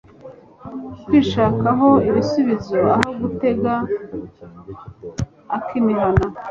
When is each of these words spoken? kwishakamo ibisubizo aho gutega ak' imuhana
kwishakamo 1.05 1.89
ibisubizo 2.09 2.77
aho 2.95 3.09
gutega 3.21 3.73
ak' 5.55 5.73
imuhana 5.79 6.25